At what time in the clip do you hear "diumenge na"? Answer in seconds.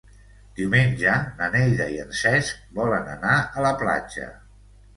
0.59-1.49